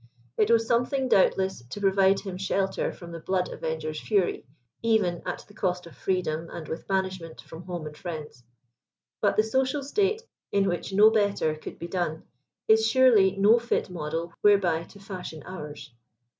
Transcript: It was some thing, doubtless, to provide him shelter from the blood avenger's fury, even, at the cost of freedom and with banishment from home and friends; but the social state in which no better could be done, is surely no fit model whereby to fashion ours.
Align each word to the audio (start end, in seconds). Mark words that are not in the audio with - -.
It 0.35 0.49
was 0.49 0.65
some 0.65 0.87
thing, 0.87 1.09
doubtless, 1.09 1.61
to 1.63 1.79
provide 1.79 2.21
him 2.21 2.35
shelter 2.35 2.91
from 2.91 3.11
the 3.11 3.19
blood 3.19 3.49
avenger's 3.49 3.99
fury, 4.01 4.47
even, 4.81 5.21
at 5.27 5.45
the 5.47 5.53
cost 5.53 5.85
of 5.85 5.95
freedom 5.95 6.49
and 6.49 6.67
with 6.67 6.87
banishment 6.87 7.39
from 7.41 7.61
home 7.65 7.85
and 7.85 7.95
friends; 7.95 8.43
but 9.21 9.35
the 9.37 9.43
social 9.43 9.83
state 9.83 10.23
in 10.51 10.67
which 10.67 10.91
no 10.91 11.11
better 11.11 11.53
could 11.53 11.77
be 11.77 11.87
done, 11.87 12.23
is 12.67 12.87
surely 12.89 13.35
no 13.37 13.59
fit 13.59 13.91
model 13.91 14.33
whereby 14.41 14.85
to 14.85 14.99
fashion 14.99 15.43
ours. 15.45 15.93